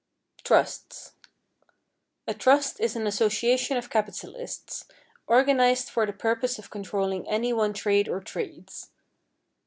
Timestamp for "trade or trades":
7.71-8.89